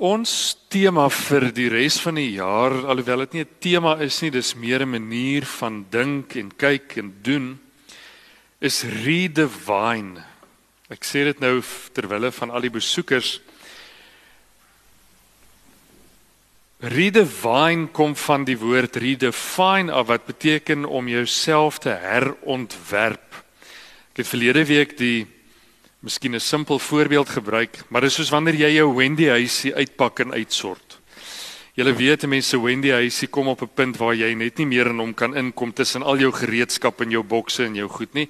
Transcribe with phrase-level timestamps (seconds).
[0.00, 4.30] Ons tema vir die res van die jaar, alhoewel dit nie 'n tema is nie,
[4.30, 7.60] dis meer 'n manier van dink en kyk en doen,
[8.60, 10.24] is redefine.
[10.88, 11.60] Ek sê dit nou
[11.92, 13.40] terwyl van al die besoekers
[16.80, 23.44] Redefine kom van die woord redefine af wat beteken om jouself te herontwerp.
[24.12, 25.26] Ek het verlede week die
[26.00, 30.18] miskien 'n simpel voorbeeld gebruik, maar dit is soos wanneer jy jou Wendy huisie uitpak
[30.18, 31.00] en uitsort.
[31.74, 34.98] Julle weet mense Wendy huisie kom op 'n punt waar jy net nie meer in
[34.98, 38.28] hom kan inkom tussen al jou gereedskap en jou bokse en jou goed nie.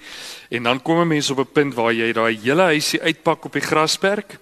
[0.50, 3.52] En dan kom 'n mens op 'n punt waar jy daai hele huisie uitpak op
[3.52, 4.38] die grasperk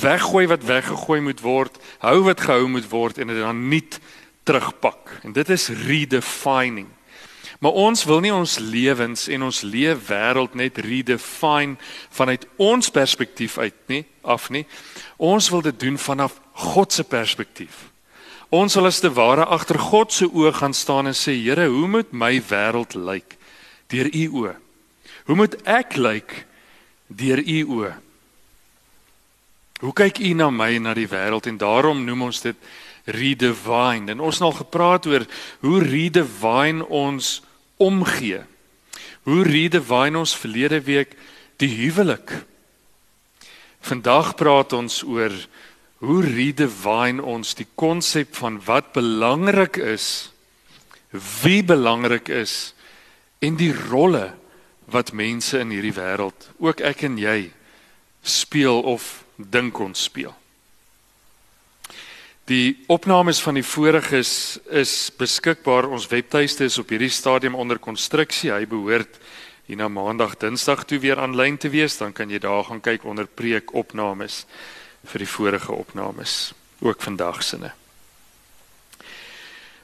[0.00, 4.00] weggooi wat weggegooi moet word, hou wat gehou moet word en dit dan nuut
[4.42, 5.20] terugpak.
[5.22, 6.88] En dit is redefining.
[7.58, 11.76] Maar ons wil nie ons lewens en ons leefwêreld net redefine
[12.12, 14.66] vanuit ons perspektief uit nie, af nie.
[15.16, 17.86] Ons wil dit doen vanaf God se perspektief.
[18.52, 21.88] Ons wil as te ware agter God se oë gaan staan en sê, Here, hoe
[21.88, 23.38] moet my wêreld lyk
[23.90, 24.56] deur U oë?
[25.26, 26.44] Hoe moet ek lyk
[27.08, 27.94] deur U oë?
[29.80, 32.68] Hoe kyk u na my en na die wêreld en daarom noem ons dit
[33.06, 34.10] redefine.
[34.10, 35.26] En ons het al gepraat oor
[35.60, 37.42] hoe redefine ons
[37.76, 38.42] omgee.
[39.26, 41.16] Hoe redefine ons verlede week
[41.60, 42.32] die huwelik.
[43.86, 45.32] Vandag praat ons oor
[46.04, 50.30] hoe redefine ons die konsep van wat belangrik is,
[51.42, 52.74] wie belangrik is
[53.40, 54.34] en die rolle
[54.92, 57.50] wat mense in hierdie wêreld, ook ek en jy,
[58.22, 60.34] speel of dink ons speel.
[62.46, 68.52] Die opnames van die voriges is beskikbaar ons webtuiste is op hierdie stadium onder konstruksie.
[68.54, 69.18] Hy behoort
[69.66, 73.02] hier na Maandag, Dinsdag toe weer aanlyn te wees, dan kan jy daar gaan kyk
[73.02, 74.44] onder preek opnames
[75.10, 76.54] vir die vorige opnames,
[76.86, 77.72] ook vandag sinne.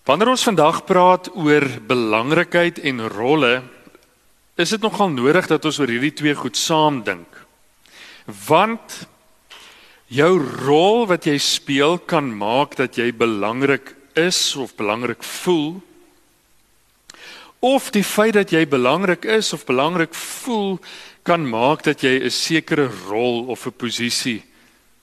[0.06, 3.56] Wanneer ons vandag praat oor belangrikheid en rolle,
[4.55, 7.42] is dit nogal nodig dat ons oor hierdie twee goed saam dink.
[8.46, 9.02] Want
[10.12, 10.33] jou
[10.67, 15.80] rol wat jy speel kan maak dat jy belangrik is of belangrik voel
[17.62, 20.77] of die feit dat jy belangrik is of belangrik voel
[21.23, 24.42] kan maak dat jy 'n sekere rol of 'n posisie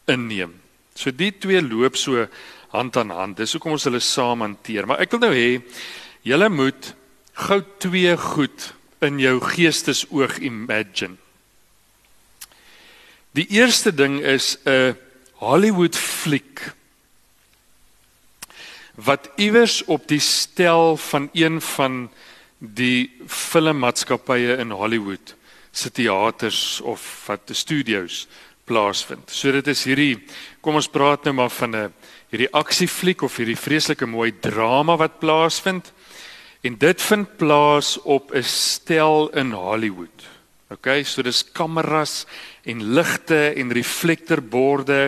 [0.07, 0.53] inneem.
[0.95, 2.27] So die twee loop so
[2.69, 3.37] hand aan hand.
[3.37, 4.85] Dis hoekom ons hulle saam hanteer.
[4.85, 5.61] Maar ek wil nou hê
[6.21, 6.93] julle moet
[7.33, 11.17] gou twee goed in jou geestesoog imagine.
[13.31, 14.97] Die eerste ding is 'n
[15.37, 16.73] Hollywood fliek
[18.95, 22.09] wat iewers op die stel van een van
[22.57, 25.35] die filmmaatskappye in Hollywood
[25.71, 28.27] se teaters of wat die studios
[28.63, 29.31] plaasvind.
[29.31, 30.19] So dit is hierdie
[30.61, 31.93] kom ons praat nou maar van 'n
[32.29, 35.93] hierdie aksiefliek of hierdie vreeslike mooi drama wat plaasvind.
[36.61, 40.38] En dit vind plaas op 'n stel in Hollywood.
[40.69, 42.27] OK, so dis kameras
[42.69, 45.07] en ligte en reflektorborde.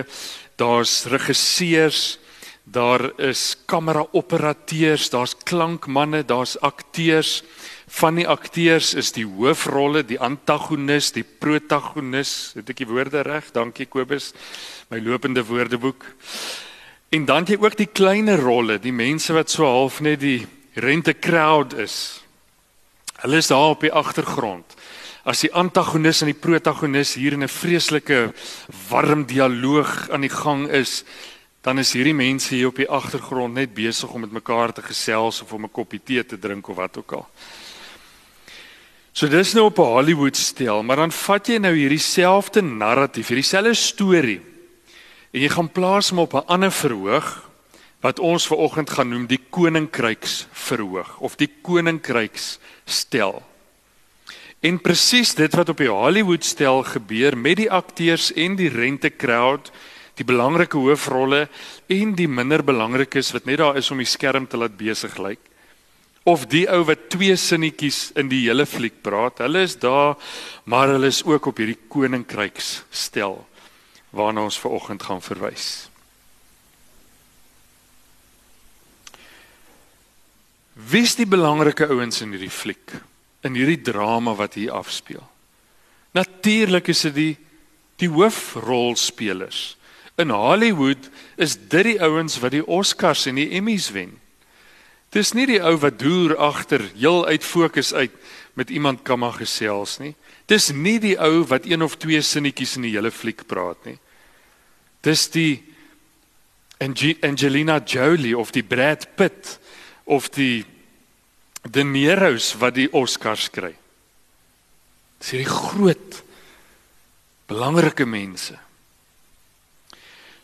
[0.58, 2.18] Daar's regisseurs,
[2.66, 7.44] daar is kameraoperateurs, daar's klankmanne, daar's akteurs.
[7.86, 12.56] Van die akteurs is die hoofrolle, die antagonis, die protagonis.
[12.58, 13.54] Het ek die woorde reg?
[13.54, 14.32] Dankie Kobus.
[14.90, 16.08] My lopende woordeboek.
[17.14, 20.40] En dan jy ook die kleiner rolle, die mense wat so half net die
[20.74, 22.18] rente crowd is.
[23.22, 24.81] Hulle is daar op die agtergrond
[25.24, 28.32] as die antagonis en die protagonis hier in 'n vreeslike
[28.88, 31.04] warm dialoog aan die gang is,
[31.62, 35.42] dan is hierdie mense hier op die agtergrond net besig om met mekaar te gesels
[35.42, 37.28] of om 'n koppie tee te drink of wat ook al.
[39.12, 43.28] So dis nou op 'n Hollywood stel, maar dan vat jy nou hierdie selfde narratief,
[43.28, 44.40] hierdie selfde storie
[45.32, 47.48] en jy gaan plaas hom op 'n ander verhoog
[48.00, 53.51] wat ons ver oggend gaan noem die koninkryks verhoog of die koninkryks stel.
[54.62, 59.10] En presies dit wat op die Hollywood stel gebeur met die akteurs en die rente
[59.10, 59.72] crowd,
[60.14, 61.48] die belangrike hoofrolle
[61.90, 65.42] en die minder belangrikes wat net daar is om die skerm te laat besig lyk.
[66.22, 70.14] Of die ou wat twee sinnetjies in die hele fliek praat, hulle is daar,
[70.70, 73.40] maar hulle is ook op hierdie koninkryks stel
[74.12, 75.88] waarna ons ver oggend gaan verwys.
[80.76, 83.00] Wie is die belangrike ouens in hierdie fliek?
[83.42, 85.24] In hierdie drama wat hier afspeel.
[86.12, 87.36] Natuurlik is dit die
[88.02, 89.76] die hoofrolspelers.
[90.18, 91.06] In Hollywood
[91.38, 94.16] is dit die ouens wat die Oscars en die Emmys wen.
[95.14, 98.14] Dis nie die ou wat deur agter heel uit fokus uit
[98.58, 100.14] met iemand kan maar gesels nie.
[100.50, 103.98] Dis nie die ou wat een of twee sinnetjies in die hele fliek praat nie.
[105.04, 105.62] Dis die
[106.82, 109.58] Angelina Jolie of die Brad Pitt
[110.04, 110.64] of die
[111.70, 113.74] De Niro's wat die Oscars kry.
[115.22, 116.22] Dis hierdie groot
[117.46, 118.56] belangrike mense.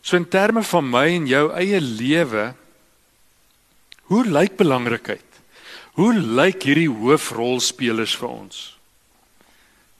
[0.01, 2.53] So in terme van my en jou eie lewe,
[4.09, 5.25] hoe lyk belangrikheid?
[5.99, 8.61] Hoe lyk hierdie hoofrolspelers vir ons?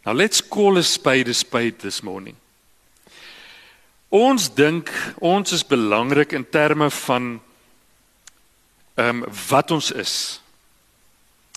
[0.06, 2.38] Now let's call a spade a spade this morning.
[4.10, 4.89] Ons dink
[5.21, 7.36] ons is belangrik in terme van
[9.00, 10.16] ehm um, wat ons is.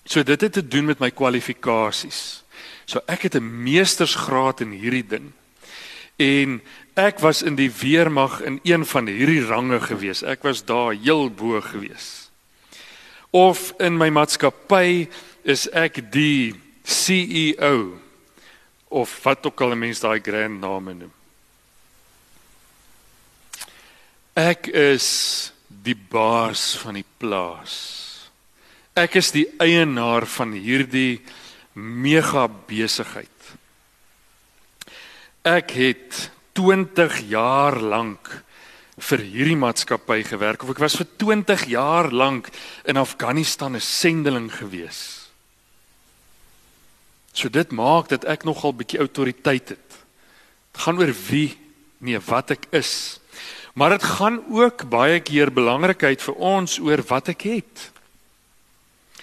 [0.04, 2.43] So dit het te doen met my kwalifikasies.
[2.84, 5.32] So ek het 'n meestersgraad in hierdie ding.
[6.16, 6.60] En
[6.94, 10.22] ek was in die weermag in een van hierdie range gewees.
[10.22, 12.31] Ek was daar heel bo gewees.
[13.31, 15.08] Of in my maatskappy
[15.43, 16.54] is ek die
[16.84, 17.99] CEO
[18.88, 21.12] of wat ook al 'n mens daai grand name noem.
[24.34, 28.12] Ek is die baas van die plaas.
[28.92, 31.22] Ek is die eienaar van hierdie
[31.72, 33.28] mega besigheid.
[35.48, 36.18] Ek het
[36.52, 38.28] 20 jaar lank
[39.02, 42.50] vir hierdie maatskappy gewerk of ek was vir 20 jaar lank
[42.84, 45.30] in Afghanistan 'n sendeling gewees.
[47.32, 49.88] So dit maak dat ek nogal bietjie autoriteit het.
[50.72, 51.56] Dit gaan oor wie,
[51.98, 53.20] nee, wat ek is.
[53.74, 57.91] Maar dit gaan ook baie keer belangrikheid vir ons oor wat ek het.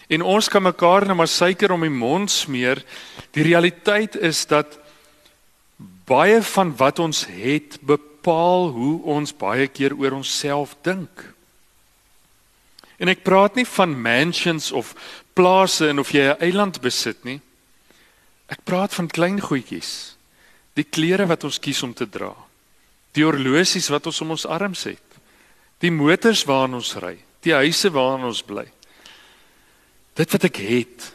[0.09, 2.81] En ons kan mekaar net maar suiker om die mond smeer.
[3.37, 4.79] Die realiteit is dat
[6.09, 11.27] baie van wat ons het bepaal hoe ons baie keer oor onsself dink.
[12.99, 14.95] En ek praat nie van mansions of
[15.37, 17.39] plase en of jy 'n eiland besit nie.
[18.49, 20.17] Ek praat van klein goedjies.
[20.73, 22.33] Die klere wat ons kies om te dra.
[23.13, 25.05] Die horlosies wat ons om ons arms het.
[25.79, 28.65] Die motors waarin ons ry, die huise waarin ons bly.
[30.19, 31.09] Dit wat ek het,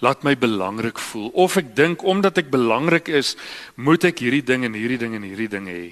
[0.00, 3.34] laat my belangrik voel of ek dink omdat ek belangrik is,
[3.76, 5.88] moet ek hierdie ding en hierdie ding en hierdie ding hê.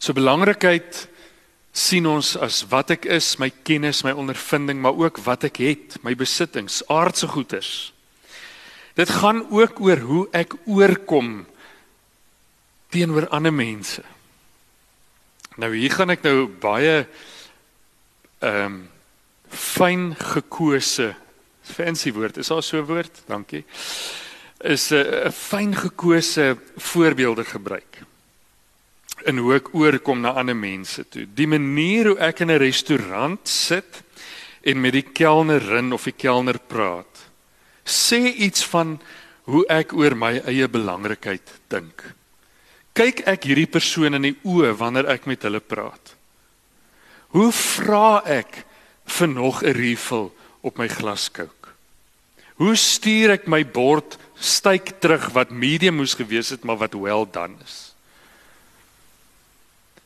[0.00, 1.04] So belangrikheid
[1.76, 5.98] sien ons as wat ek is, my kennis, my ondervinding, maar ook wat ek het,
[6.06, 7.90] my besittings, aardse goederes.
[8.98, 11.44] Dit gaan ook oor hoe ek oorkom
[12.90, 14.02] teenoor ander mense.
[15.60, 17.04] Nou hier gaan ek nou baie
[18.40, 18.80] ehm um,
[19.50, 21.14] fyn gekose
[21.62, 23.22] fancy woord is daar so 'n woord?
[23.26, 23.64] Dankie.
[24.60, 28.02] Is 'n fyn gekose voorbeelde gebruik.
[29.24, 31.26] In hoe ek oorkom na ander mense toe.
[31.34, 34.02] Die manier hoe ek in 'n restaurant sit
[34.62, 37.10] en met die kelnerin of die kelner praat
[37.84, 39.00] sê iets van
[39.50, 42.04] hoe ek oor my eie belangrikheid dink.
[42.94, 46.14] Kyk ek hierdie persoon in die oë wanneer ek met hulle praat.
[47.34, 48.64] Hoe vra ek
[49.10, 50.30] vir nog 'n refill
[50.60, 51.74] op my glaskook?
[52.60, 57.24] Hoe stuur ek my bord styk terug wat medium moes gewees het maar wat well
[57.24, 57.94] done is?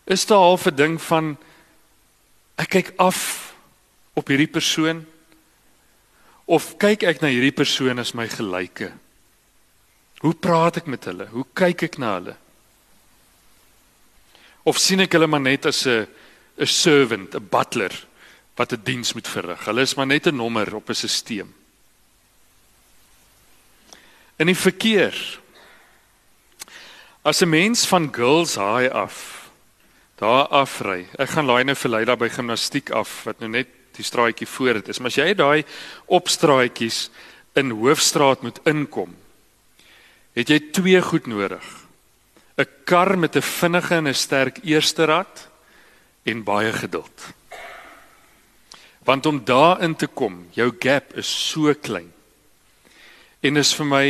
[0.04, 1.36] Is daar al 'n ding van
[2.56, 3.54] ek kyk af
[4.14, 5.06] op hierdie persoon
[6.44, 8.92] of kyk ek na hierdie persoon as my gelyke?
[10.20, 11.26] Hoe praat ek met hulle?
[11.26, 12.36] Hoe kyk ek na hulle?
[14.62, 16.06] Of sien ek hulle maar net as 'n
[16.58, 17.92] 'n servant, 'n butler?
[18.56, 19.64] Wat 'n diens moet verrig.
[19.64, 21.48] Hulle is maar net 'n nommer op 'n stelsel.
[24.36, 25.40] In die verkeer
[27.22, 29.50] as 'n mens van Girls High af
[30.14, 31.06] daar afry.
[31.18, 34.80] Ek gaan laai nou vir Leila by gimnastiek af wat nou net die straatjie voor
[34.80, 34.98] dit is.
[34.98, 35.64] Maar as jy daai
[36.06, 37.10] opstraatjies
[37.54, 39.14] in Hoofstraat moet inkom,
[40.34, 41.64] het jy twee goed nodig.
[42.58, 45.48] 'n Kar met 'n vinnige en 'n sterk eerste rad
[46.24, 47.34] en baie geduld.
[49.04, 52.12] Want om daarin te kom, jou gap is so klein.
[53.40, 54.06] En is vir my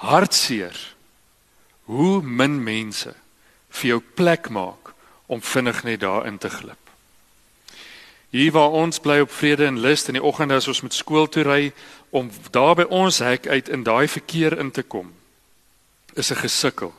[0.00, 0.76] hartseer
[1.88, 3.12] hoe min mense
[3.68, 4.92] vir jou plek maak
[5.26, 6.80] om vinnig net daarin te glip.
[8.30, 11.28] Hier waar ons bly op vrede en lus in die oggende as ons met skool
[11.32, 11.62] toe ry
[12.12, 15.12] om daar by ons hek uit in daai verkeer in te kom
[16.14, 16.92] is 'n gesukkel.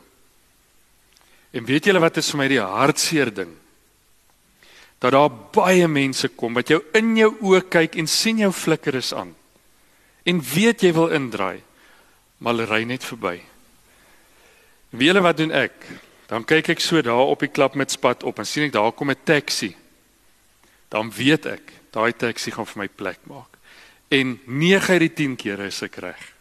[1.50, 3.56] En weet julle wat is vir my die hartseer ding?
[5.00, 8.98] Dat daar baie mense kom wat jou in jou oë kyk en sien jou flikker
[9.00, 9.32] is aan.
[10.28, 11.62] En weet jy wil indraai,
[12.38, 13.38] maar hulle ry net verby.
[14.92, 15.76] Wie hulle wat doen ek?
[16.28, 18.92] Dan kyk ek so daar op die klap met spat op en sien ek daar
[18.92, 19.74] kom 'n taxi.
[20.90, 23.56] Dan weet ek, daai taxi gaan vir my plek maak.
[24.10, 26.32] En 9 uit die 10 kere is ek reg.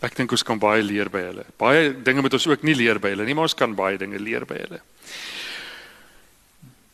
[0.00, 1.44] Ek dink ons kan baie leer by hulle.
[1.58, 4.18] Baie dinge moet ons ook nie leer by hulle nie, maar ons kan baie dinge
[4.18, 4.80] leer by hulle.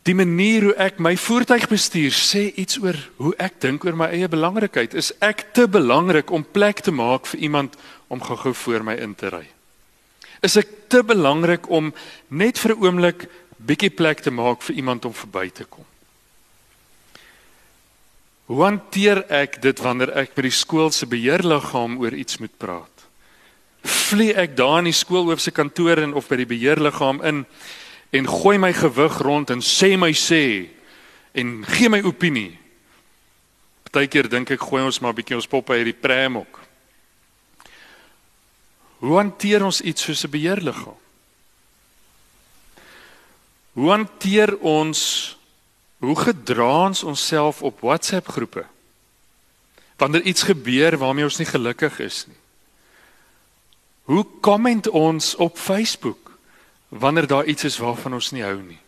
[0.05, 4.11] Die manier hoe ek my voertuig bestuur sê iets oor hoe ek dink oor my
[4.13, 4.93] eie belangrikheid.
[4.93, 7.79] Is ek te belangrik om plek te maak vir iemand
[8.13, 9.47] om gou-gou voor my in te ry?
[10.45, 11.93] Is ek te belangrik om
[12.29, 15.87] net vir 'n oomblik bietjie plek te maak vir iemand om verby te kom?
[18.47, 22.95] Hoe hanteer ek dit wanneer ek by die skool se beheerliggaam oor iets moet praat?
[23.85, 27.45] vlieg ek daar in die skoolhoof se kantoor in of by die beheerliggaam in
[28.15, 30.71] en gooi my gewig rond en sê my sê
[31.35, 32.53] en gee my opinie.
[33.89, 36.61] Partykeer dink ek gooi ons maar bietjie ons poppe uit die pram ook.
[39.03, 41.01] Hoe hanteer ons iets soos 'n beheerliggaam?
[43.75, 45.37] Hoe hanteer ons
[45.99, 48.65] hoe gedra ons onsself op WhatsApp groepe?
[49.97, 52.37] Wanneer iets gebeur waarmee ons nie gelukkig is nie.
[54.03, 56.24] Hoe komment ons op Facebook
[56.95, 58.79] wanneer daar iets is waarvan ons nie hou nie?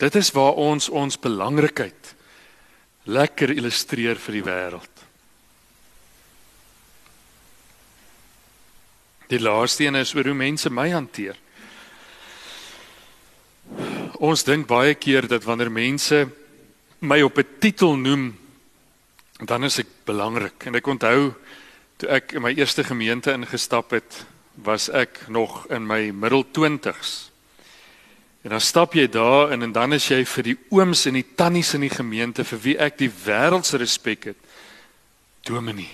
[0.00, 2.14] Dit is waar ons ons belangrikheid
[3.10, 5.04] lekker illustreer vir die wêreld.
[9.30, 11.38] Die laaste een is oor hoe mense my hanteer.
[14.18, 16.26] Ons dink baie keer dat wanneer mense
[17.00, 18.36] my op 'n titel noem,
[19.46, 21.34] dan is ek belangrik en ek onthou
[22.00, 24.22] Toe ek in my eerste gemeente ingestap het,
[24.62, 27.30] was ek nog in my middel 20s.
[28.42, 31.26] En dan stap jy daar in en dan is jy vir die ooms en die
[31.36, 34.38] tannies in die gemeente vir wie ek die wêreld se respek het.
[35.44, 35.92] Dominee.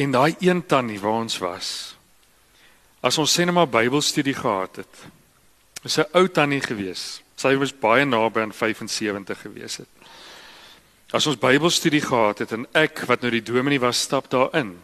[0.00, 1.96] En daai een tannie waar ons was.
[3.02, 4.94] As ons sê net maar Bybelstudie gehad het.
[5.82, 7.22] Is 'n ou tannie gewees.
[7.36, 9.88] Sy was baie naby aan 75 gewees het.
[11.10, 14.78] As ons Bybelstudie gehad het en ek wat nou die dominee was stap daarin.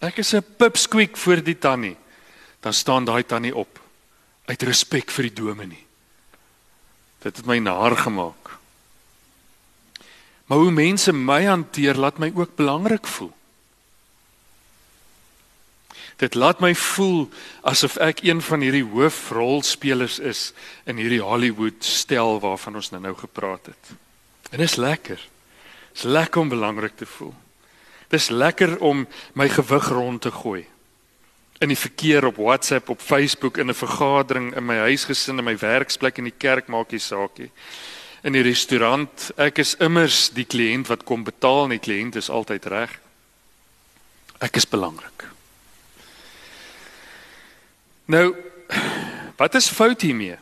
[0.00, 1.96] Ek is 'n pipsqueak voor die tannie.
[2.60, 3.80] Dan staan daai tannie op
[4.44, 5.86] uit respek vir die dominee.
[7.22, 8.58] Dit het my naar gemaak.
[10.46, 13.32] Maar hoe mense my hanteer laat my ook belangrik voel.
[16.16, 17.28] Dit laat my voel
[17.62, 20.52] asof ek een van hierdie hoofrolspelers is
[20.84, 23.92] in hierdie Hollywood stel waarvan ons nou nou gepraat het.
[24.50, 25.28] En dit is lekker.
[25.92, 27.32] Dis lekker om belangrik te voel.
[28.10, 29.06] Dis lekker om
[29.38, 30.64] my gewig rond te gooi.
[31.60, 35.56] In die verkeer op WhatsApp, op Facebook, in 'n vergadering, in my huisgesin, in my
[35.58, 37.50] werksplek in die kerk maak nie saak nie.
[38.22, 42.30] In die restaurant, ek is immers die kliënt wat kom betaal en die kliënt is
[42.30, 42.98] altyd reg.
[44.40, 45.24] Ek is belangrik.
[48.06, 48.34] Nou,
[49.36, 50.36] wat is fout hiermee?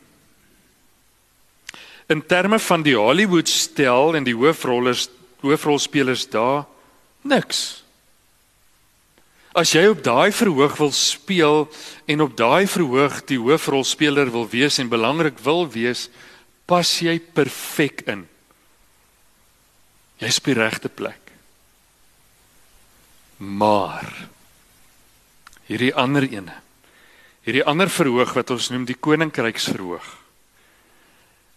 [2.09, 5.09] In terme van die Hollywood stel en die hoofrollers
[5.41, 6.65] hoofrolspelers daar
[7.27, 7.83] niks.
[9.59, 11.65] As jy op daai verhoog wil speel
[12.07, 16.07] en op daai verhoog die hoofrolspeler wil wees en belangrik wil wees,
[16.69, 18.27] pas jy perfek in.
[20.23, 21.33] Jy's op die regte plek.
[23.39, 24.07] Maar
[25.69, 26.55] hierdie ander ene.
[27.47, 30.07] Hierdie ander verhoog wat ons noem die koninkryksverhoog.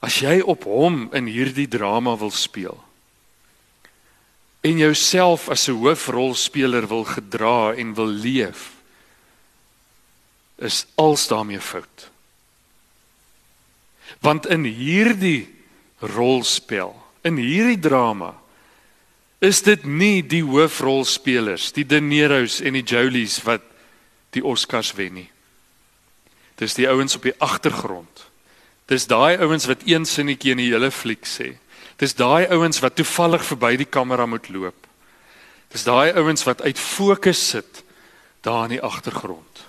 [0.01, 2.79] As jy op hom in hierdie drama wil speel,
[4.61, 8.71] en jouself as 'n hoofrolspeler wil gedra en wil leef
[10.61, 12.09] is als daarmee fout.
[14.19, 15.49] Want in hierdie
[15.99, 18.35] rolspel, in hierdie drama
[19.41, 23.63] is dit nie die hoofrolspelers, die De Niro's en die Jolies wat
[24.29, 25.29] die Oscars wen nie.
[26.61, 28.27] Dis die ouens op die agtergrond.
[28.85, 31.55] Dis daai ouens wat een sinnetjie in die hele fliek sê.
[32.01, 34.87] Dis daai ouens wat toevallig verby die kamera moet loop.
[35.69, 37.83] Dis daai ouens wat uit fokus sit
[38.41, 39.65] daar in die agtergrond.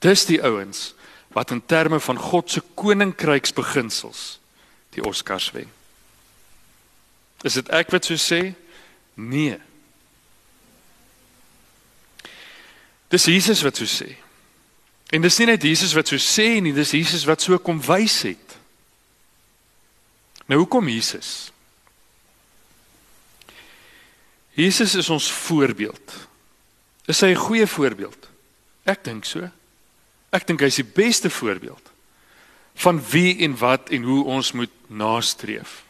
[0.00, 0.94] Dis die ouens
[1.36, 4.38] wat in terme van God se koninkryksbeginsels
[4.96, 5.68] die Oscars wen.
[7.44, 8.40] Is dit ek wat so sê?
[9.20, 9.60] Nee.
[13.12, 14.16] Dis Jesus wat so sê.
[15.12, 18.22] En dis nie net Jesus wat so sê nie, dis Jesus wat so kom wys
[18.24, 18.49] het.
[20.50, 21.52] Nou hoekom Jesus?
[24.58, 26.14] Jesus is ons voorbeeld.
[27.06, 28.28] Is hy 'n goeie voorbeeld?
[28.82, 29.46] Ek dink so.
[30.30, 31.90] Ek dink hy's die beste voorbeeld
[32.74, 35.84] van wie en wat en hoe ons moet nastreef.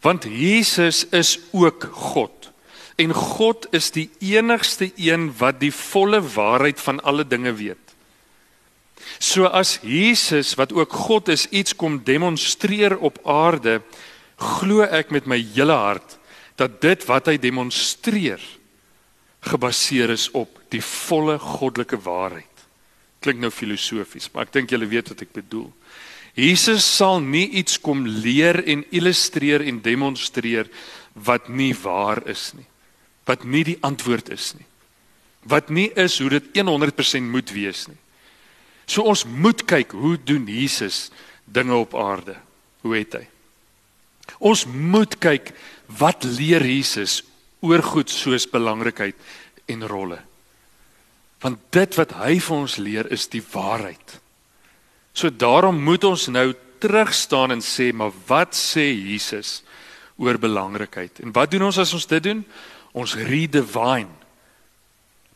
[0.00, 2.50] Want Jesus is ook God.
[2.96, 7.81] En God is die enigste een wat die volle waarheid van alle dinge weet.
[9.18, 13.80] So as Jesus wat ook God is iets kom demonstreer op aarde,
[14.36, 16.18] glo ek met my hele hart
[16.60, 18.42] dat dit wat hy demonstreer
[19.42, 22.66] gebaseer is op die volle goddelike waarheid.
[23.22, 25.70] Klink nou filosofies, maar ek dink julle weet wat ek bedoel.
[26.38, 30.70] Jesus sal nie iets kom leer en illustreer en demonstreer
[31.12, 32.66] wat nie waar is nie.
[33.28, 34.66] Wat nie die antwoord is nie.
[35.44, 37.98] Wat nie is hoe dit 100% moet wees nie.
[38.86, 41.10] So ons moet kyk hoe doen Jesus
[41.44, 42.36] dinge op aarde?
[42.82, 43.26] Hoe het hy?
[44.42, 45.52] Ons moet kyk
[45.98, 47.20] wat leer Jesus
[47.62, 49.18] oor goed soos belangrikheid
[49.70, 50.18] en rolle.
[51.42, 54.18] Want dit wat hy vir ons leer is die waarheid.
[55.14, 59.60] So daarom moet ons nou terug staan en sê, maar wat sê Jesus
[60.18, 61.22] oor belangrikheid?
[61.22, 62.42] En wat doen ons as ons dit doen?
[62.94, 64.10] Ons redefine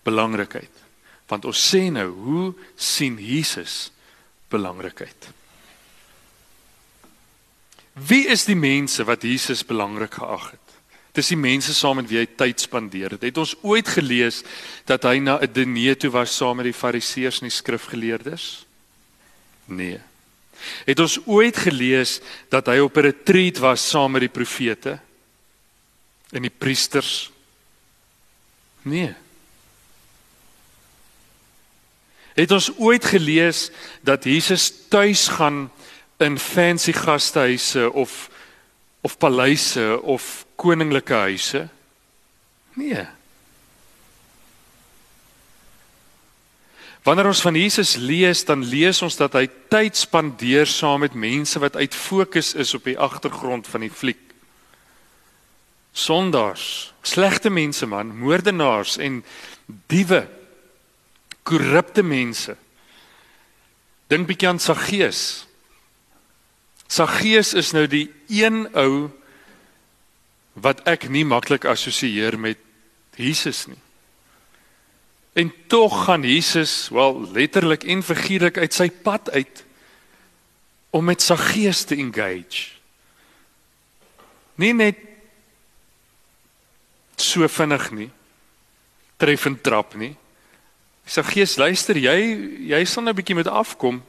[0.07, 0.86] belangrikheid.
[1.27, 3.91] Want ons sê nou, hoe sien Jesus
[4.53, 5.33] belangrikheid?
[7.97, 10.75] Wie is die mense wat Jesus belangrik geag het?
[11.17, 13.23] Dis die mense saam met wie hy tyd spandeer het.
[13.25, 14.43] Het ons ooit gelees
[14.85, 18.67] dat hy na 'n diner toe was saam met die fariseërs en die skrifgeleerdes?
[19.65, 20.01] Nee.
[20.85, 25.01] Het ons ooit gelees dat hy op 'n retreat was saam met die profete
[26.33, 27.31] en die priesters?
[28.83, 29.15] Nee.
[32.37, 33.71] Het ons ooit gelees
[34.05, 35.71] dat Jesus tuis gaan
[36.21, 38.31] in fancy gastehuise of
[39.01, 41.69] of paleise of koninklike huise?
[42.75, 43.07] Nee.
[47.07, 51.61] Wanneer ons van Jesus lees, dan lees ons dat hy tyd spandeer saam met mense
[51.63, 54.19] wat uit fokus is op die agtergrond van die fliek.
[55.95, 59.23] Sondaars, slegte mense man, moordenaars en
[59.87, 60.27] diewe,
[61.47, 62.57] korrupte mense.
[64.11, 65.47] Dink bietjie aan Saggeus.
[66.87, 69.09] Saggeus is nou die een ou
[70.63, 72.61] wat ek nie maklik assosieer met
[73.19, 73.81] Jesus nie.
[75.37, 79.65] En tog gaan Jesus wel letterlik en figuurlik uit sy pad uit
[80.97, 82.73] om met sy gees te engage.
[84.57, 84.97] Nie net
[87.21, 88.09] so vinnig nie.
[89.21, 90.15] Treffend trap nie.
[91.07, 92.19] Sy gees luister, jy
[92.73, 94.03] jy sal nou 'n bietjie moet afkom.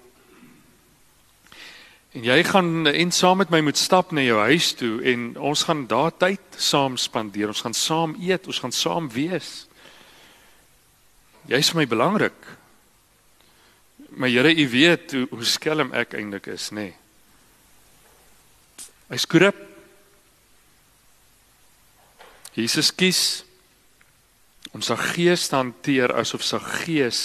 [2.13, 5.63] En jy gaan en saam met my moet stap na jou huis toe en ons
[5.63, 7.47] gaan daar tyd saam spandeer.
[7.47, 9.67] Ons gaan saam eet, ons gaan saam wees.
[11.45, 12.57] Jy's vir my belangrik.
[14.09, 16.81] Maar Here, U weet hoe, hoe skelm ek eintlik is, nê?
[16.81, 16.95] Nee.
[19.07, 19.59] Hy skroop.
[22.57, 23.46] Jesus kies
[24.77, 27.21] om sy gees te hanteer asof sy gees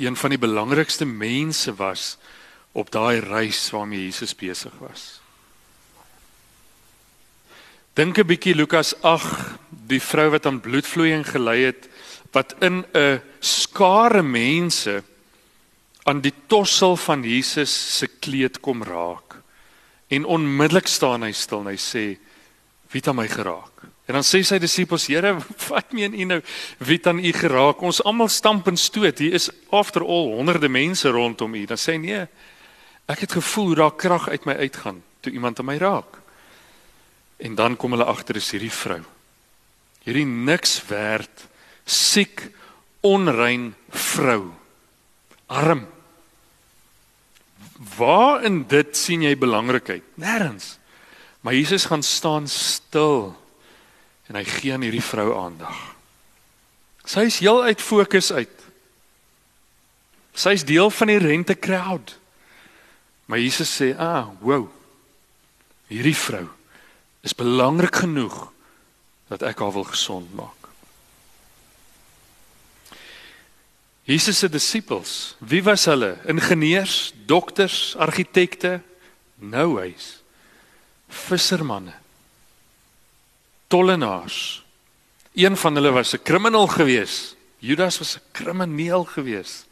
[0.00, 2.14] een van die belangrikste mense was
[2.72, 5.20] op daai reis waarmee Jesus besig was.
[7.98, 11.88] Dink 'n bietjie Lukas 8, die vrou wat aan bloedvloeiing gely het
[12.32, 15.02] wat in 'n skare mense
[16.04, 19.36] aan die tossel van Jesus se kleed kom raak.
[20.08, 22.18] En onmiddellik staan hy stil en hy sê:
[22.90, 25.36] "Wie het aan my geraak?" En dan sê sy disippels: "Here,
[25.70, 26.40] wat meen u nou?
[26.82, 27.82] Wie aan u geraak?
[27.86, 29.22] Ons almal stamp en stoot.
[29.22, 32.26] Hier is after all honderde mense rondom u." Dan sê hy: "Nee.
[33.06, 36.18] Ek het gevoel hoe daar krag uit my uitgaan toe iemand aan my raak."
[37.38, 39.00] En dan kom hulle agter is hierdie vrou.
[40.02, 41.46] Hierdie niks werd
[41.86, 42.50] siek,
[43.00, 44.50] onrein vrou.
[45.46, 45.86] Arm.
[47.96, 50.02] Waar in dit sien jy belangrikheid?
[50.18, 50.76] Nêrens.
[51.40, 53.39] Maar Jesus gaan staan stil
[54.30, 55.78] en hy gee aan hierdie vrou aandag.
[57.02, 58.66] Sy is heel uit fokus uit.
[60.38, 62.14] Sy is deel van die rente crowd.
[63.26, 64.70] Maar Jesus sê, "Ah, wow.
[65.90, 66.46] Hierdie vrou
[67.20, 68.52] is belangrik genoeg
[69.28, 70.60] dat ek haar wil gesond maak."
[74.02, 76.18] Jesus se disippels, wie was hulle?
[76.24, 78.80] Ingenieurs, dokters, argitekte?
[79.38, 80.22] Nou hy's
[81.08, 81.99] vissermanne.
[83.70, 84.64] Tollenaars.
[85.32, 87.34] Een van hulle was 'n krimineel gewees.
[87.58, 89.64] Judas was 'n krimineel gewees.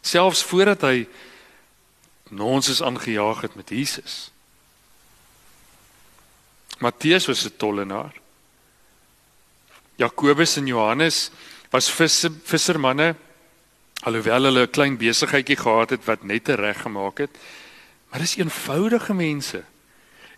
[0.00, 1.08] Selfs voordat hy
[2.38, 4.30] ons is aangejaag het met Jesus.
[6.78, 8.14] Matteus was 'n tollenaar.
[9.94, 11.30] Jakobus en Johannes
[11.70, 13.14] was visse, vissermanne
[14.02, 17.30] alhoewel hulle 'n klein besigheidjie gehad het wat net reg gemaak het.
[18.08, 19.64] Maar dis eenvoudige mense.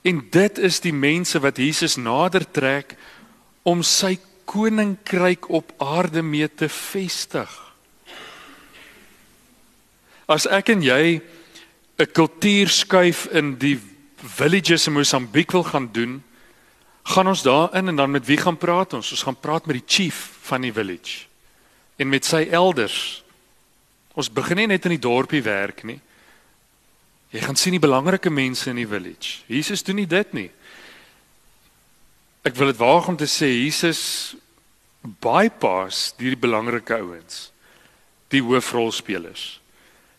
[0.08, 2.94] En dit is die mense wat Jesus nader trek
[3.68, 4.14] om sy
[4.48, 7.50] koninkryk op aarde mee te vestig.
[10.28, 11.20] As ek en jy
[11.98, 13.78] 'n kultuur skuif in die
[14.16, 16.22] villages in Mosambiek wil gaan doen,
[17.02, 19.10] gaan ons daarin en dan met wie gaan praat ons?
[19.10, 21.26] Ons gaan praat met die chief van die village
[21.96, 23.24] en met sy elders.
[24.14, 26.00] Ons begin nie net in die dorpie werk nie.
[27.34, 29.42] Jy gaan sien die belangrike mense in die village.
[29.46, 30.48] Jesus doen nie dit nie.
[32.48, 34.00] Ek wil dit waag om te sê Jesus
[35.20, 37.50] bypass die belangrike ouens,
[38.32, 39.58] die hoofrolspelers.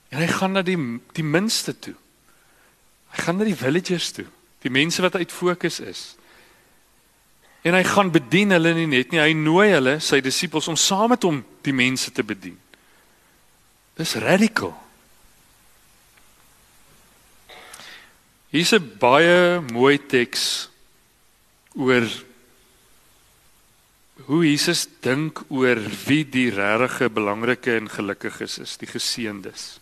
[0.09, 0.77] En hy gaan na die
[1.17, 1.95] die minste toe.
[3.13, 4.27] Hy gaan na die villagers toe,
[4.61, 6.03] die mense wat uit fokus is.
[7.65, 11.09] En hy gaan bedien hulle nie net nie, hy nooi hulle, sy disippels om saam
[11.11, 12.57] met hom die mense te bedien.
[13.99, 14.71] Dis radikal.
[18.49, 20.69] Hier's 'n baie mooi teks
[21.77, 22.05] oor
[24.25, 29.79] hoe Jesus dink oor wie die regte belangrike en gelukkiges is, die geseëndes.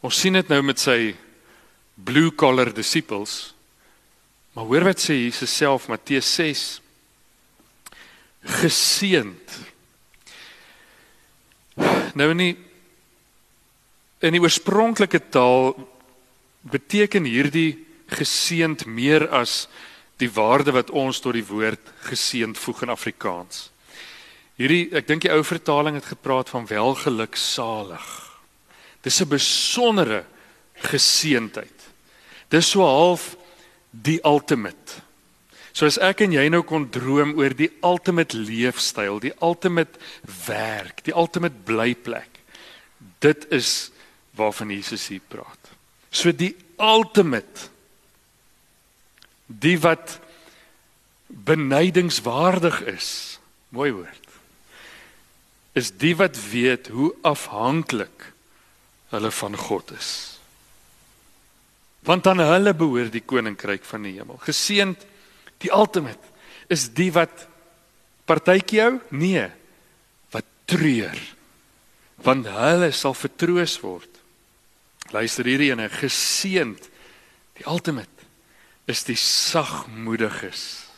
[0.00, 1.14] Ons sien dit nou met sy
[1.94, 3.54] blue collar disippels.
[4.56, 6.80] Maar hoor wat sê Jesus self Matteus 6
[8.62, 9.60] geseënd.
[12.16, 12.56] Nou in die
[14.20, 15.72] in die oorspronklike taal
[16.62, 19.68] beteken hierdie geseënd meer as
[20.20, 23.70] die waarde wat ons tot die woord geseënd voeg in Afrikaans.
[24.60, 28.08] Hierdie ek dink die ou vertaling het gepraat van welgeluksalig.
[29.00, 30.24] Dis 'n besondere
[30.74, 31.78] geseëndheid.
[32.48, 33.36] Dis so half
[33.90, 35.00] die ultimate.
[35.72, 39.98] So as ek en jy nou kon droom oor die ultimate leefstyl, die ultimate
[40.46, 42.42] werk, die ultimate blyplek.
[43.20, 43.90] Dit is
[44.36, 45.59] waarvan Jesus hier praat.
[46.10, 47.68] So die ultimate
[49.46, 50.18] die wat
[51.26, 53.38] benydingswaardig is.
[53.74, 54.26] Mooi woord.
[55.78, 58.30] Is die wat weet hoe afhanklik
[59.10, 60.10] hulle van God is
[62.06, 64.40] want aan hulle behoort die koninkryk van die hemel.
[64.44, 65.04] Geseend
[65.60, 66.22] die ultimate
[66.72, 67.46] is die wat
[68.28, 68.94] partytjie hou?
[69.12, 69.48] Nee,
[70.32, 71.18] wat treur.
[72.24, 74.19] Want hulle sal vertroos word.
[75.14, 76.86] Luister hierdie ene, geseend
[77.58, 78.28] die ultimate
[78.90, 80.90] is die sagmoediges.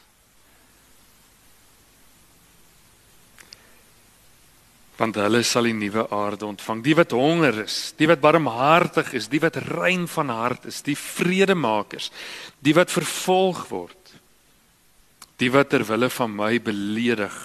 [5.03, 6.83] want hulle sal die nuwe aarde ontvang.
[6.85, 10.96] Die wat honger is, die wat barmhartig is, die wat rein van hart is, die
[10.98, 12.11] vredemakers,
[12.62, 14.12] die wat vervolg word,
[15.42, 17.38] die wat ter wille van my beledig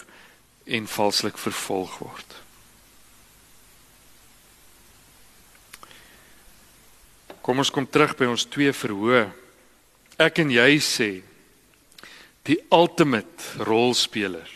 [0.77, 2.37] en valslik vervolg word.
[7.47, 9.23] Kom ons kom terug by ons twee verhoë.
[10.19, 11.11] Ek en jy sê
[12.43, 14.51] die ultimate rolspeler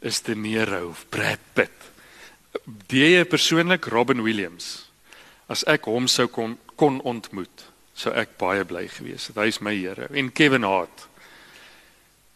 [0.00, 1.84] is De Niro of Brad Pitt
[2.88, 4.86] die persoonlik Robin Williams.
[5.48, 9.36] As ek hom sou kon kon ontmoet, sou ek baie bly gewees het.
[9.38, 11.06] Hy is my Here en Kevin Hart.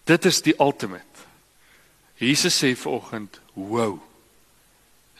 [0.06, 1.04] Dit is die ultimate.
[2.18, 4.00] Jesus sê vanoggend, "Wow.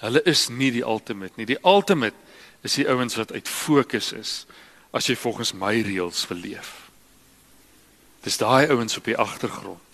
[0.00, 1.46] Hulle is nie die ultimate nie.
[1.46, 2.14] Die ultimate
[2.62, 4.46] is die ouens wat uit fokus is
[4.90, 6.90] as jy volgens my reëls wil leef."
[8.22, 9.84] Dis daai ouens op die agtergrond.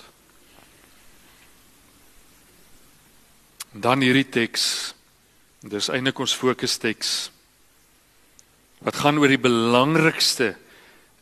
[3.72, 4.94] Dan hierdie teks
[5.64, 7.12] Dis eintlik ons fokusteks
[8.85, 10.50] wat gaan oor die belangrikste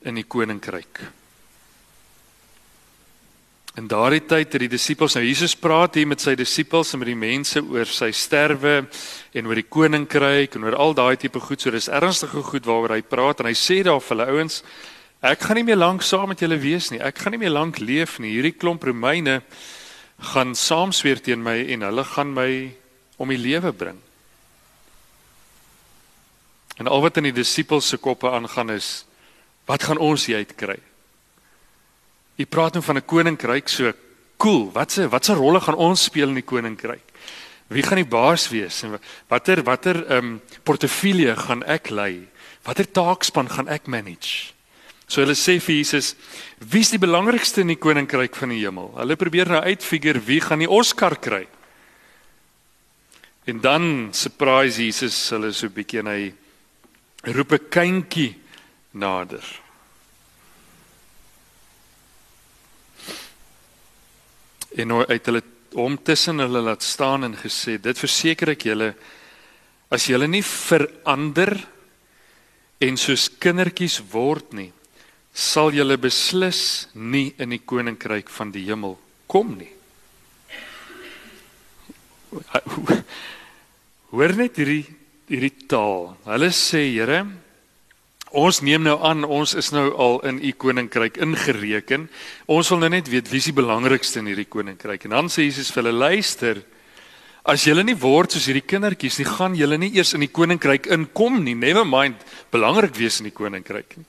[0.02, 0.98] in die koninkryk.
[3.73, 7.09] In daardie tyd het die disippels nou Jesus praat hier met sy disippels en met
[7.09, 8.83] die mense oor sy sterwe
[9.33, 11.63] en oor die koninkryk en oor al daai tipe goed.
[11.63, 14.61] So dis ernstige goed waaroor hy praat en hy sê daar vir hulle ouens,
[15.25, 17.01] ek gaan nie meer lank saam met julle wees nie.
[17.01, 18.35] Ek gaan nie meer lank leef nie.
[18.37, 19.41] Hierdie klomp Romeine
[20.35, 22.51] gaan saamsweer teen my en hulle gaan my
[23.17, 23.97] om die lewe bring.
[26.77, 29.07] En al wat in die disippels se koppe aangaan is
[29.65, 30.77] wat gaan ons hier uitkry?
[32.37, 33.92] U praat nou van 'n koninkryk so
[34.37, 34.71] cool.
[34.73, 37.05] Watse watse rolle gaan ons speel in die koninkryk?
[37.68, 42.29] Wie gaan die baas wees en watter watter ehm um, portefeulje gaan ek lei?
[42.64, 44.53] Watter taakspan gaan ek manage?
[45.07, 46.14] So hulle sê vir Jesus,
[46.59, 48.95] wie's die belangrikste in die koninkryk van die hemel?
[48.97, 51.47] Hulle probeer nou uitfigure wie gaan die Oscar kry.
[53.45, 56.33] En dan surprise Jesus hulle so 'n bietjie en hy
[57.25, 58.37] roep 'n kindjie
[58.92, 59.62] nader.
[64.77, 65.43] En nou uit hulle
[65.77, 68.93] hom tussen hulle laat staan en gesê dit verseker ek julle
[69.93, 71.55] as julle nie verander
[72.83, 74.71] en soos kindertjies word nie
[75.33, 78.99] sal julle beslis nie in die koninkryk van die hemel
[79.33, 79.71] kom nie.
[84.13, 84.85] Hoor net hierdie
[85.33, 86.13] hierdie taal.
[86.27, 87.23] Hulle sê, Here,
[88.33, 92.07] Ons neem nou aan ons is nou al in u koninkryk ingereken.
[92.49, 95.05] Ons wil nou net weet wie is die belangrikste in hierdie koninkryk.
[95.05, 96.62] En dan sê Jesus vir hulle luister,
[97.42, 100.87] As julle nie word soos hierdie kindertjies nie, gaan julle nie eers in die koninkryk
[100.95, 101.57] inkom nie.
[101.59, 102.21] Never mind
[102.55, 104.07] belangrik wees in die koninkryk nie.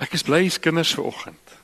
[0.00, 1.54] Ek is bly hier's kinders ver oggend.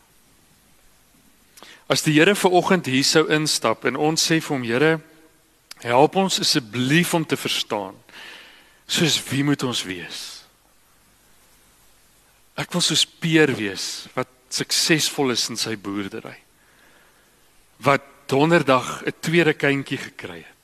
[1.90, 4.92] As die Here ver oggend hier sou instap en ons sê vir hom Here,
[5.82, 7.96] help ons asseblief om te verstaan.
[8.86, 10.22] Soos wie moet ons wees?
[12.56, 16.38] Ek wil soos Peer wees wat suksesvol is in sy boerdery
[17.84, 20.62] wat donderdag 'n tweede kindjie gekry het.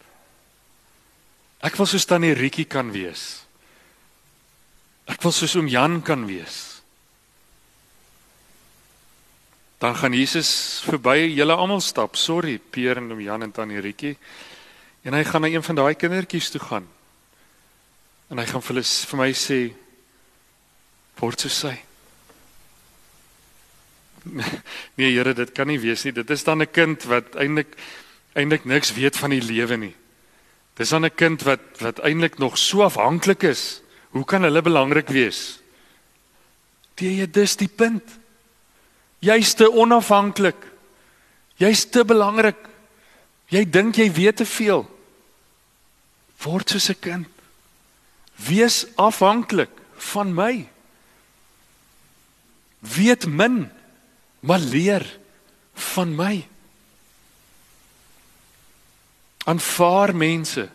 [1.62, 3.44] Ek wil soos tannie Rietjie kan wees.
[5.06, 6.82] Ek wil soos oom Jan kan wees.
[9.78, 12.16] Dan gaan Jesus verby julle almal stap.
[12.16, 14.16] Sorry, Peer en oom Jan en tannie Rietjie.
[15.02, 16.86] En hy gaan na een van daai kindertjies toe gaan.
[18.32, 19.58] En hy gaan vir hulle vir my sê
[21.20, 21.74] word so sy.
[24.96, 26.14] Nee Here, dit kan nie wees nie.
[26.16, 27.76] Dit is dan 'n kind wat eintlik
[28.32, 29.94] eintlik niks weet van die lewe nie.
[30.76, 33.82] Dis dan 'n kind wat wat eintlik nog so afhanklik is.
[34.10, 35.60] Hoe kan hulle belangrik wees?
[36.94, 38.04] Dit is die punt.
[39.20, 40.60] Jy's te onafhanklik.
[41.56, 42.56] Jy's te belangrik.
[43.48, 44.88] Jy dink jy weet te veel.
[46.42, 47.31] Word soos 'n kind.
[48.46, 50.68] Wees afhanklik van my.
[52.78, 53.70] Weet min
[54.40, 55.18] maar leer
[55.74, 56.48] van my.
[59.44, 60.70] Aanvaar mense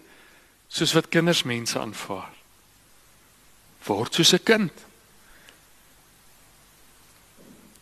[0.68, 2.32] soos wat kinders mense aanvaar.
[3.84, 4.72] Word soos 'n kind.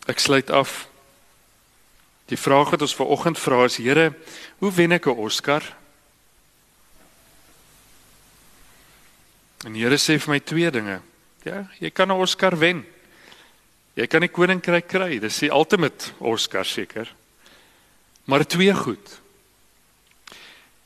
[0.06, 0.88] Ek sluit af.
[2.26, 4.14] Die vraag wat ons ver oggend vra is: Here,
[4.58, 5.76] hoe wen ek 'n Oscar?
[9.66, 11.00] En die Here sê vir my twee dinge.
[11.46, 12.86] Ja, jy kan 'n Oscar wen.
[13.96, 15.20] Jy kan die koninkryk kry.
[15.20, 17.08] Dis die ultimate Oscar seker.
[18.26, 19.22] Maar twee goed.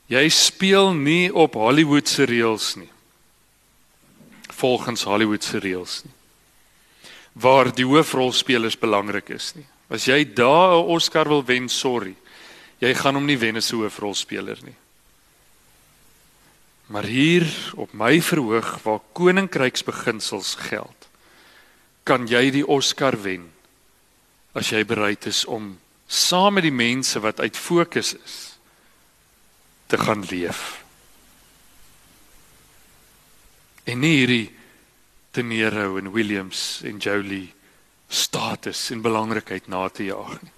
[0.08, 2.90] Jy speel nie op Hollywood se reëls nie.
[4.48, 6.14] Volgens Hollywood se reëls nie.
[7.32, 9.66] Waar die hoofrolspelers belangrik is nie.
[9.88, 12.14] As jy daar 'n Oscar wil wen, sorry.
[12.80, 14.76] Jy gaan hom nie wen as 'n hoofrolspeler nie.
[16.90, 17.46] Maar hier
[17.78, 21.06] op my verhoog waar koninkryksbeginsels geld
[22.02, 23.44] kan jy die Oscar wen
[24.58, 25.76] as jy bereid is om
[26.10, 28.38] saam met die mense wat uit fokus is
[29.86, 30.80] te gaan leef.
[33.86, 34.48] En nie hierdie
[35.30, 37.52] De Niro en Williams en Jolie
[38.08, 40.52] status en belangrikheid na te jaag nie.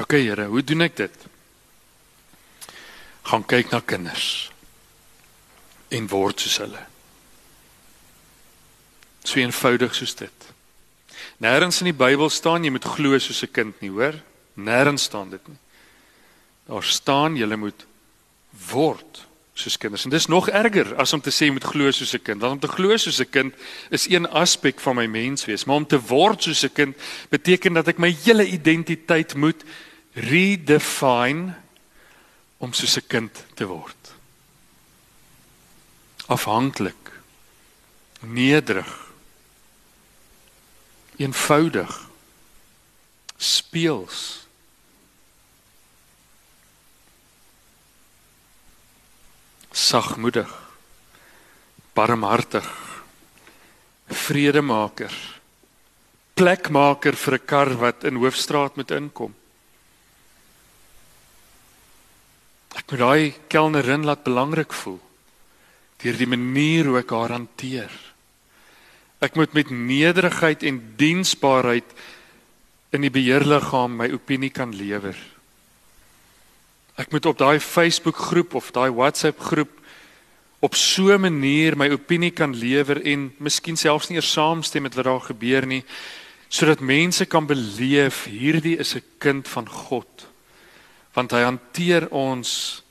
[0.00, 1.28] OK Here, hoe doen ek dit?
[3.28, 4.51] Gaan kyk na kinders
[5.92, 6.82] en word soos hulle.
[9.22, 10.48] So eenvoudig soos dit.
[11.42, 14.14] Nêrens in die Bybel staan jy moet glo soos 'n kind nie, hoor?
[14.56, 15.58] Nêrens staan dit nie.
[16.66, 17.86] Daar staan jy moet
[18.70, 20.04] word soos kinders.
[20.04, 22.40] En dis nog erger as om te sê jy moet glo soos 'n kind.
[22.40, 23.54] Want om te glo soos 'n kind
[23.90, 26.96] is een aspek van my menswees, maar om te word soos 'n kind
[27.28, 29.62] beteken dat ek my hele identiteit moet
[30.14, 31.54] redefine
[32.58, 34.14] om soos 'n kind te word.
[36.26, 37.10] Afhanklik.
[38.20, 39.02] Nederig
[41.22, 41.92] eenvoudig
[43.36, 44.46] speels
[49.72, 50.50] sagmoedig
[51.96, 52.66] barmhartig
[54.06, 55.14] vredemaker
[56.38, 59.34] plekmaker vir 'n kar wat in hoofstraat moet inkom
[62.76, 65.00] ek moet daai kelnerin laat belangrik voel
[66.02, 67.90] deur die manier hoe ek haar hanteer
[69.22, 71.86] Ek moet met nederigheid en diensbaarheid
[72.92, 75.14] in die beheerliggaam my opinie kan lewer.
[76.98, 79.78] Ek moet op daai Facebook groep of daai WhatsApp groep
[80.62, 84.94] op so 'n manier my opinie kan lewer en miskien selfs nie eers saamstem met
[84.94, 85.84] wat daar gebeur nie
[86.48, 90.26] sodat mense kan beleef hierdie is 'n kind van God
[91.14, 92.82] want hy hanteer ons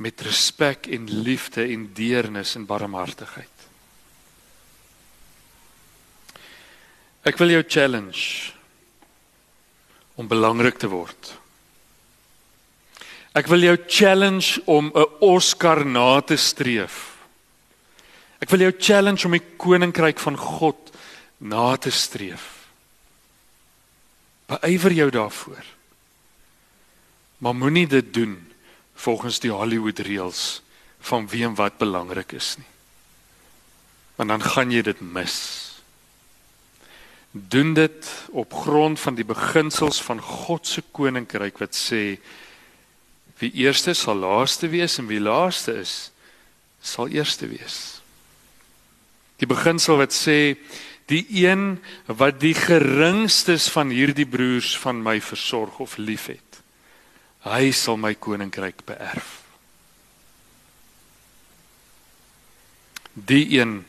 [0.00, 3.66] met respek en liefde en deernis en barmhartigheid.
[7.28, 8.54] Ek wil jou challenge
[10.16, 11.34] om belangrik te word.
[13.36, 17.16] Ek wil jou challenge om 'n Oscar na te streef.
[18.40, 20.90] Ek wil jou challenge om die koninkryk van God
[21.38, 22.68] na te streef.
[24.46, 25.64] Beywer jou daarvoor.
[27.38, 28.49] Maar moenie dit doen
[29.00, 30.60] volgens die Hollywood reëls
[31.00, 32.68] van wie en wat belangrik is nie.
[34.20, 35.36] Want dan gaan jy dit mis.
[37.32, 42.18] Doen dit op grond van die beginsels van God se koninkryk wat sê
[43.40, 46.10] wie eerste sal laaste wees en wie laaste is
[46.84, 48.00] sal eerste wees.
[49.40, 50.56] Die beginsel wat sê
[51.10, 56.49] die een wat die geringstes van hierdie broers van my versorg of liefhet,
[57.46, 59.40] hy sal my koninkryk beerf.
[63.12, 63.84] Die een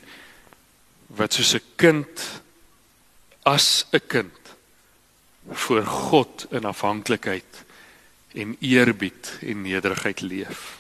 [1.07, 2.41] wat soos 'n kind
[3.43, 4.39] as 'n kind
[5.51, 7.63] voor God in afhanklikheid
[8.33, 10.79] en eerbied en nederigheid leef.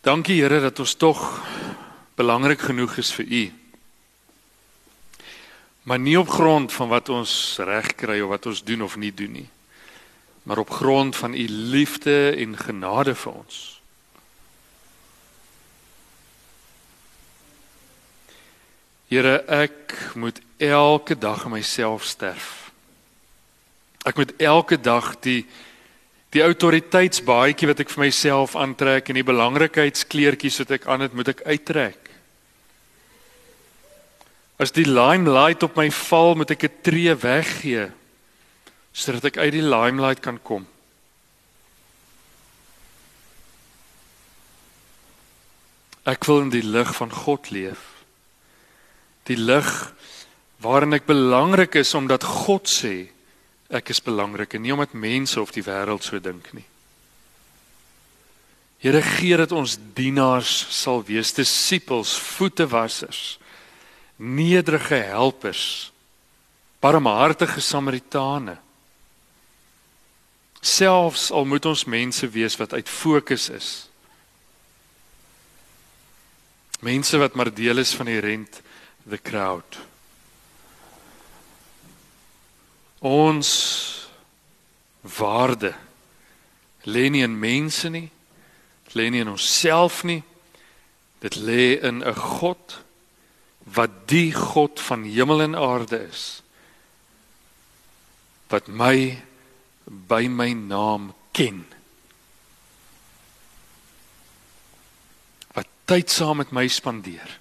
[0.00, 1.42] Dankie Here dat ons tog
[2.14, 3.42] belangrik genoeg is vir U.
[5.88, 7.32] Maar nie op grond van wat ons
[7.64, 9.48] reg kry of wat ons doen of nie doen nie,
[10.44, 13.60] maar op grond van U liefde en genade vir ons.
[19.08, 22.68] Here, ek moet elke dag myself sterf.
[24.04, 25.46] Ek moet elke dag die
[26.36, 31.32] die autoriteitsbaadjie wat ek vir myself aantrek en die belangrikheidskleertjies wat ek aan het, moet
[31.32, 32.07] ek uittrek.
[34.58, 37.90] As die limelight op my val, moet ek 'n tree weggee
[38.92, 40.66] sodat ek uit die limelight kan kom.
[46.02, 48.02] Ek wil in die lig van God leef.
[49.28, 49.92] Die lig
[50.58, 53.12] waarin ek belangrik is omdat God sê
[53.68, 56.64] ek is belangrik en nie omdat mense of die wêreld so dink nie.
[58.78, 63.38] Here gee dat ons dienaars sal wees, disippels, voetewassers,
[64.18, 65.92] nederige helpers,
[66.78, 68.58] barmhartige samaritane.
[70.60, 73.68] Selfs al moet ons mense wees wat uit fokus is.
[76.82, 78.60] Mense wat maar deel is van die rent
[79.08, 79.78] the crowd.
[82.98, 83.50] Ons
[85.00, 85.74] waarde
[86.82, 88.08] lê nie in mense nie.
[88.98, 90.22] Lê nie in onsself nie.
[91.22, 92.82] Dit lê in 'n God
[93.74, 96.42] wat die God van hemel en aarde is.
[98.48, 99.18] Wat my
[99.84, 101.64] by my naam ken.
[105.56, 107.38] Wat tyd saam met my spandeer.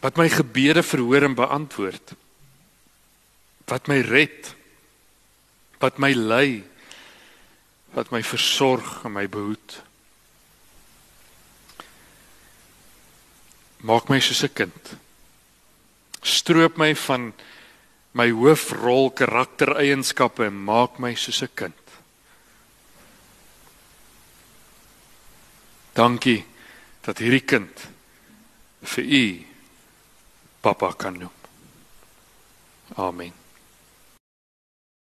[0.00, 2.16] Wat my gebede verhoor en beantwoord
[3.66, 4.54] wat my red
[5.82, 6.62] wat my lei
[7.96, 9.80] wat my versorg en my behoed
[13.82, 14.98] maak my soos 'n kind.
[16.22, 17.32] Stroop my van
[18.12, 21.84] my hoofrol karaktereienskappe en maak my soos 'n kind.
[25.94, 26.44] Dankie
[27.02, 27.88] dat hierdie kind
[28.82, 29.46] vir u
[30.60, 31.36] papa kan noem.
[32.96, 33.45] Amen